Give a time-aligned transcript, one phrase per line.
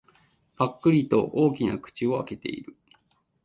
[0.57, 2.75] ぱっくりと大きな口を開けている。